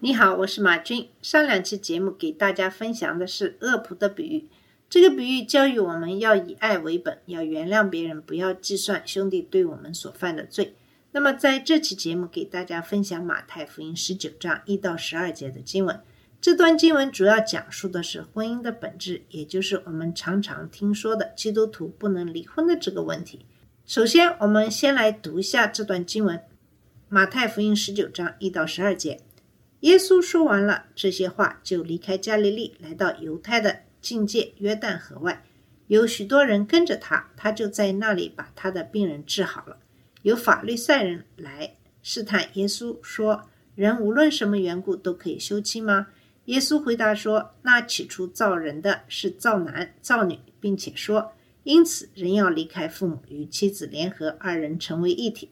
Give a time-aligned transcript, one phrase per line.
[0.00, 1.08] 你好，我是马军。
[1.20, 4.48] 上两期节目给大家分享的是恶仆的比喻。
[4.88, 10.76] 这个比喻教育我们要以爱为本，要原谅别人，不要计算兄弟对我们所犯的罪。
[11.10, 16.00] 那么在这期节目给大家分享马太福音十九章一到十二节的经文。
[16.40, 23.44] 这段经文主要讲述的是婚姻的本质，也就是我们常常听说的基督徒不能离婚的这个问题。
[23.84, 26.40] 首先，我们先来读一下这段经文：
[27.08, 29.22] 马太福音十九章一到十二节。
[29.80, 35.44] 耶稣说完了这些话，就离开加利利，来到犹太的境界约旦河外。
[35.86, 39.78] 有许多人跟着他，他就在那里把他的病人治好了。
[40.22, 46.08] 有法律赛人来试探耶稣，说：“人无论什么缘故都可以休妻吗？”
[46.46, 51.32] 耶稣回答说：“那起初造人的是造男造女，并且说，
[51.62, 55.50] 因此人要离开父母，与妻子联合，二人成为一体。”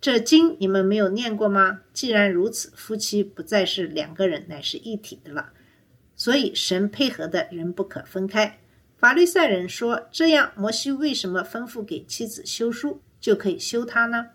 [0.00, 1.82] 这经你们没有念过吗？
[1.92, 5.50] 既然如此，夫妻不再是两个人，乃是一体的了。
[6.16, 8.58] 所以神配合的人不可分开。
[8.96, 14.28] 法律赛人说：“这样，摩西为什么吩咐给妻子休书，就可以休她呢？”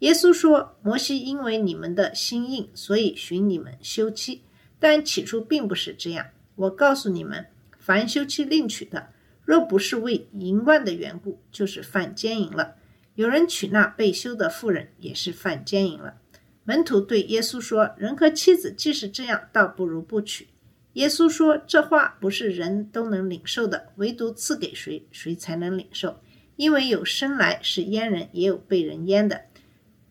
[0.00, 4.42] 耶稣说：“摩西因为你们的心硬，所以寻你们休妻，
[4.78, 6.26] 但起初并不是这样。
[6.54, 9.08] 我告诉你们，凡休妻另娶的，
[9.44, 12.76] 若不是为淫乱的缘故，就是犯奸淫了。”
[13.18, 16.20] 有人娶那被休的妇人，也是犯奸淫了。
[16.62, 20.46] 门徒对耶稣说：“人和妻子既是这样，倒不如不娶。”
[20.94, 26.20] 耶稣说：“这话不是人都能领受的，唯独赐给谁，谁才能领受。
[26.54, 29.46] 因为有生来是阉人，也有被人阉的，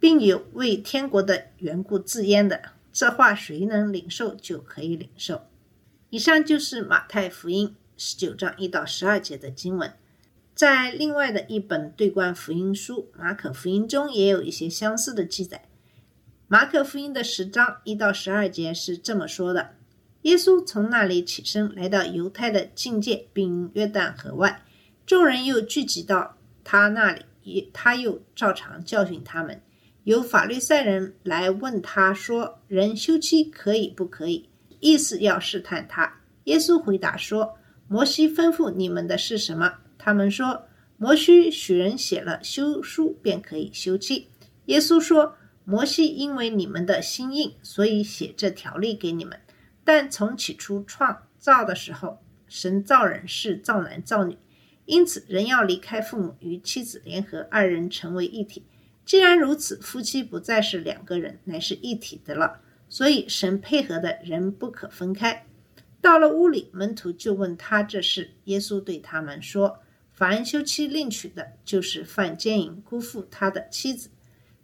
[0.01, 2.61] 并有为天国的缘故自阉的。
[2.91, 5.43] 这话谁能领受，就可以领受。”
[6.11, 9.93] 以上就是马太福音十九章一到十二节的经文。
[10.57, 15.69] 在另外的一本对观福音书《马可福音》中，也有一些相似的记载。
[16.47, 19.75] 马可福音的十章一到十二节是这么说的：
[20.23, 24.63] 耶稣从那里起身，来到犹太的境界，并约旦河外，
[25.05, 29.61] 众人又聚集到他那里，也他又照常教训他们。
[30.05, 34.49] 有法律赛人来问他说：“人休妻可以不可以？”
[34.81, 36.11] 意思要试探他。
[36.45, 39.71] 耶稣回答说：“摩西吩咐你们的是什么？”
[40.07, 44.29] 他们说：“摩西许人写了休书，便可以休妻。”
[44.67, 45.35] 耶稣说
[45.65, 49.37] ：“摩西因为你们的心硬，所以写这条例给你们。
[49.83, 54.37] 但从起初创造的时候，神造人是造男造女，
[54.85, 58.63] 因此人要离开父母，与妻子联合，二人成为一体。
[59.03, 62.61] 既然如此，夫妻不再是两个人，乃是一体的了。
[62.87, 65.45] 所以神配合的人不可分开。”
[65.99, 68.29] 到了屋里，门徒就问他这事。
[68.45, 69.79] 耶稣对他们说
[70.17, 74.09] ：“凡休妻另娶的，就是犯奸淫，辜负他的妻子；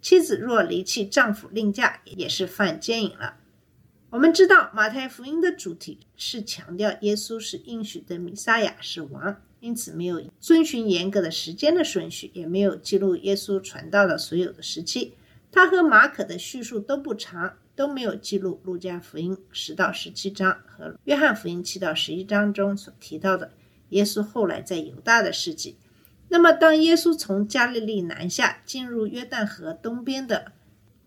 [0.01, 3.37] 妻子若离弃丈夫另嫁，也是犯奸淫了。”
[4.09, 15.13] 我们知道，马太福音的主题是强调耶稣是应许的弥撒亚，是王，因此没有遵循严格的时间的顺序，也没有记录耶稣传道的所有的时期。
[15.51, 17.57] 他和马可的叙述都不长。
[17.75, 23.49] 都没有记录路加福音十到十七章和约翰福音七到十一章中所提到的
[23.93, 25.77] 耶稣后来在犹大的事迹。
[26.29, 30.51] 那么，当耶稣从加利利南下，进入约旦河东边的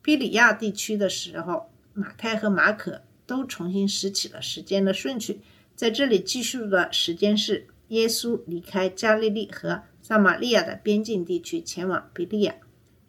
[0.00, 5.40] 比里亚地区的时候，马太和马可都重新拾起了时间的顺序，
[5.74, 12.54] 在这里记述的时间是耶稣离开加利利和撒玛利亚的边境地区，前往比利亚。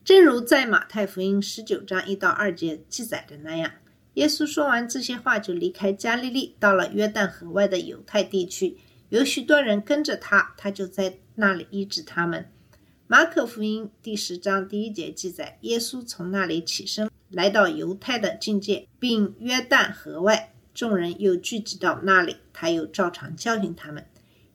[0.04, 3.72] 正如在马太福音十九章一到二节记载的那样，
[4.16, 8.78] 耶稣说完这些话，就离开加利利，到了约旦河外的犹太地区。
[9.10, 12.52] 有许多人跟着他，他就在那里医治他们。
[13.08, 24.06] 马可福音第十章第一节记载，耶稣从那里起身，来到犹太的境界，并约旦河外，众人又聚集到那里，他又照常教训他们。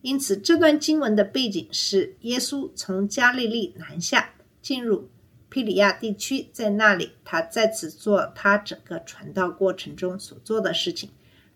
[0.03, 5.09] 因此，这段经文的背景是耶稣从加利利南下，进入。
[5.49, 11.11] 皮里亚地区，在那里，他再次做他整个传道过程中所做的事情。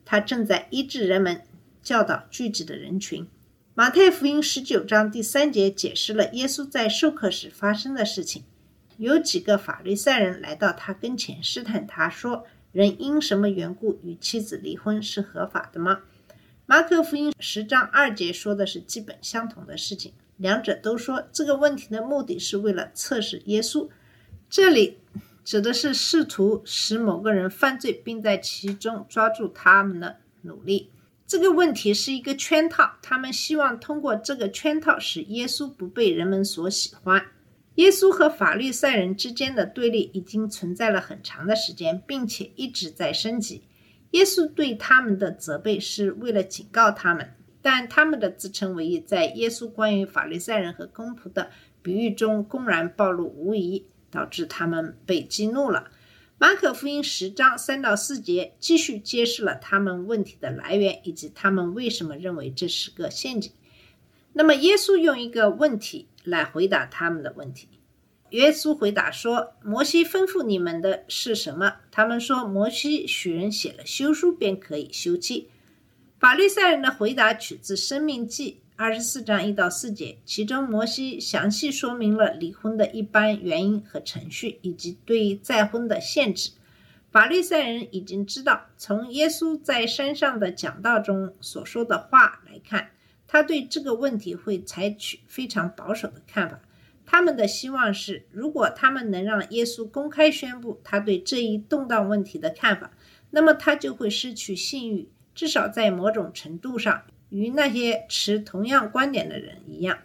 [0.04, 1.43] 他正在医治人们，
[1.86, 3.28] 教导聚集的人群。
[3.72, 8.42] 马太福音十九章第三节解释了耶稣在授课时发生的事情。
[8.96, 16.00] 有几个法律赛人来到他跟前试探他说：“人因什么缘故与妻子离婚是合法的吗？”
[16.66, 23.88] 马可福音十章二节说的是基本相同的事情，两者都说这个问题的目的是为了测试耶稣。
[24.50, 24.98] 这里
[25.44, 30.90] 指的是试图使某个人犯罪，并在其中抓住他们的努力。
[31.26, 37.20] 这个问题是一个圈套，他们希望通过这个圈套使耶稣不被人们所喜欢。
[37.75, 43.64] 耶稣和法律赛人之间的对立已经存在了很长的时间，并且一直在升级。
[44.12, 51.50] 耶稣对他们的责备是为了警告他们，但他们的自称为义在耶稣关于法利赛人和公仆的
[51.82, 55.90] 比喻中公然暴露无遗，导致他们被激怒了。
[56.38, 63.50] 马可福音十章三到四节继续揭示了他们问题的来源以及他们为什么认为这是个陷阱。
[64.34, 67.68] 那么，耶稣用一个问题来回答他们的问题。
[68.30, 75.48] 耶稣回答说：“摩西吩咐你们的是什么？”他们说：“摩西许人写了休书，便可以休妻。”
[76.20, 86.50] 法利赛人的回答取自《生命记》二十四章一到四节，其中摩西详细说明了离婚的一般原因和程序，以及对再婚的限制。
[87.11, 92.90] 法利赛人已经知道，从耶稣在山上的讲道中所说的话来看。
[93.26, 96.61] 他对这个问题会采取非常保守的看法。
[97.06, 102.93] 他们的希望是，如果他们能让耶稣公开宣布他对这一动荡问题的看法，
[103.31, 109.99] 那么他就会失去信誉，至少在某种程度上与那些持同样观点的人一样。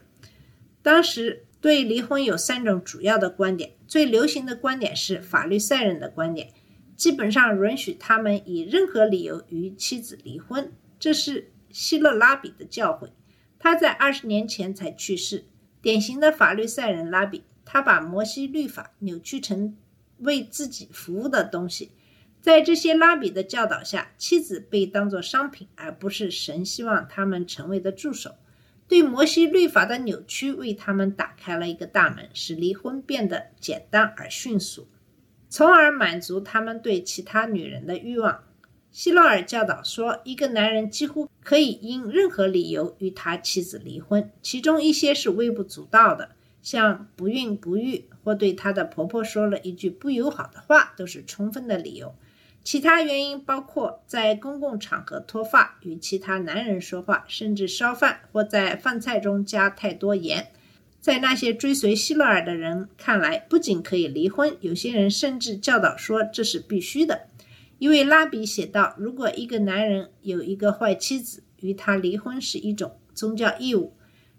[0.81, 6.49] 当时对离婚有三种主要的观点，最流行的观点是法律赛人的观点，
[6.95, 10.71] 基本上允许他们以任何理由与妻子离婚。
[10.99, 11.51] 这是。
[11.73, 13.11] 希勒拉比的教诲，
[13.57, 15.45] 他在二十年前才去世。
[15.81, 19.77] 典型的法律赛人拉比，他把摩西律法扭曲成
[20.17, 21.91] 为自己服务的东西。
[22.41, 28.35] 在这些拉比的教导下，妻子被当作商品，而不是神希望他们成为的助手。
[28.87, 34.87] 对摩西律法的扭曲，为他们打开了一个大门，使离婚变得简单而迅速，
[35.49, 38.43] 从而满足他们对其他女人的欲望。
[38.89, 52.13] 希洛尔教导说，一个男人几乎可以因任何理由与他妻子离婚，其中一些是微不足道的，像不孕不育或对他的婆婆说了一句不友好的话，都是充分的理由。
[52.63, 60.47] 其他原因包括在公共场合脱发、与其他男人说话，甚至烧饭或在饭菜中加太多盐。
[60.99, 67.23] 在那些追随希勒尔的人看来，不仅可以离婚，有些人甚至教导说这是必须的。
[67.79, 73.93] 一位拉比写道：“如果一个男人有一个坏妻子，与他离婚是一种宗教义务。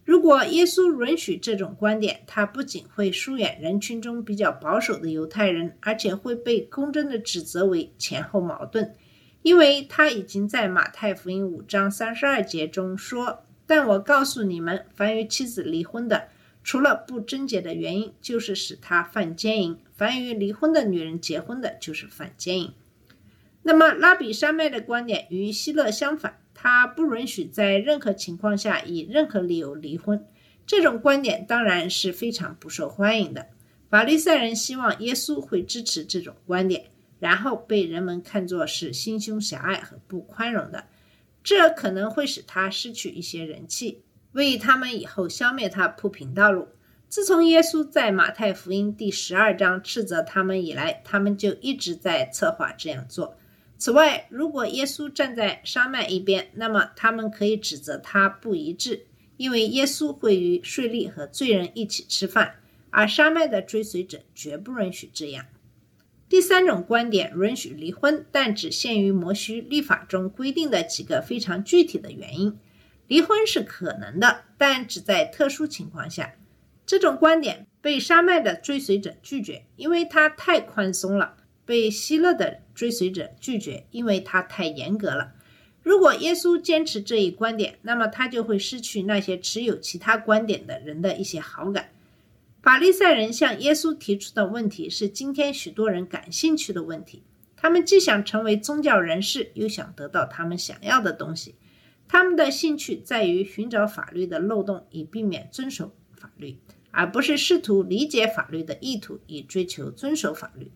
[0.04, 8.94] 如果耶稣允许这种观点，他不仅会疏远人群中比较保守的犹太人，而且会被公正地指责为前后矛盾，
[9.42, 16.28] 因为他已经在马太福音五章三十二节中说：‘但我告诉你们，凡与妻子离婚的，
[16.64, 22.72] 除了不贞洁的原因，就是使他犯奸淫；凡与离婚的女人结婚的，就是犯奸淫。’”
[23.64, 30.26] 那么，拉比山脉的观点与希勒相反，他不允许在任何情况下以任何理由离婚。
[30.66, 33.48] 这种观点当然是非常不受欢迎的。
[33.90, 36.86] 法利赛人希望耶稣会支持这种观点，
[37.18, 40.84] 然后被人们看作是心胸狭隘和不宽容的，
[41.42, 46.68] 这可能会使他失去一些人气，为他们以后消灭他铺平道路。
[47.08, 53.36] 自从耶稣在马太福音第十二章斥责他们以来，他们就一直在策划这样做。
[53.84, 62.60] 此外，如果耶稣站在沙麦一边，那么他们可以指责他不一致，因为耶稣会与税吏和罪人一起吃饭，
[62.90, 65.46] 而沙麦的追随者绝不允许这样。
[66.28, 72.56] 第三种观点允许离婚，但只限于摩西律法中规定的几个非常具体的原因。
[73.08, 76.34] 离婚是可能的，但只在特殊情况下。
[76.86, 81.38] 这种观点被沙麦的追随者拒绝，因为它太宽松了。
[81.64, 85.32] 被希勒的追随者拒绝，因为他太严格了。
[85.82, 91.90] 如果耶稣坚持这一观点，那么他就会失去那些持有其他观点的人的一些好感。
[92.62, 97.22] 法利赛人向耶稣提出的问题是今天许多人感兴趣的问题。
[97.56, 101.54] 他们既想成为宗教人士，又想得到他们想要的东西。
[102.06, 106.56] 他们的兴趣在于寻找法律的漏洞，以避免遵守法律，
[106.90, 110.70] 而不是试图理解法律的意图，以追求遵守法律。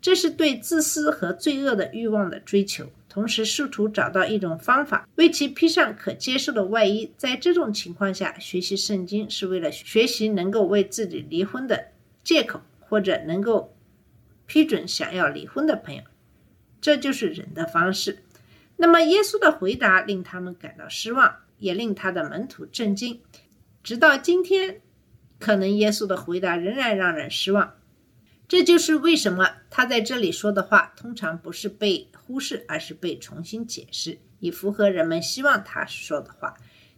[0.00, 7.12] 这是对自私和罪恶的欲望的追求，同时试图找到一种方法为其披上可接受的外衣。
[7.16, 11.88] 在这种情况下，学习圣经是为了学习能够为自己离婚的
[12.24, 13.74] 借口，或者能够
[14.46, 16.02] 批准想要离婚的朋友。
[16.80, 18.20] 这就是人的方式。
[18.76, 23.20] 那么耶稣的回答令他们感到失望，也令他的门徒震惊。
[23.82, 24.80] 直到今天，
[25.38, 27.74] 可能耶稣的回答仍然让人失望。
[28.50, 36.56] 这就是为什么他在这里说的话通常不是被忽视，而是被重新解释，以符合人们希望他说的话。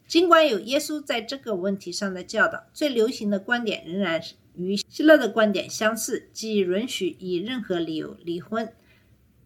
[0.08, 8.72] 尽管有耶稣在这个问题上的教导，最流行的观点仍然是与希勒的观点相似，即允许以任何理由离婚。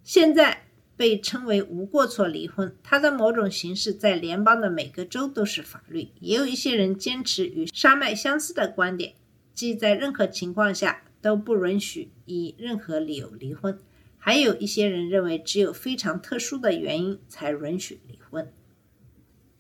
[0.05, 6.11] 现在被称为无过错离婚，它的某种形式在联邦的每个州都是法律。
[6.21, 9.15] 也有一些人坚持与沙麦相似的观点，
[9.53, 13.79] 即在任何情况下都不允许以任何理由离婚。
[14.19, 18.53] 还有一些人认为，只有非常特殊的原因才允许离婚。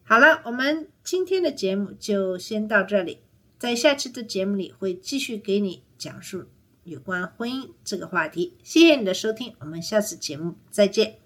[0.02, 3.18] 好了，我们今天的节目就先到这里，
[3.58, 6.46] 在下期的节目里会继续给你讲述
[6.84, 8.54] 有关婚姻这个话题。
[8.62, 11.25] 谢谢你的收听，我们下次节目再见。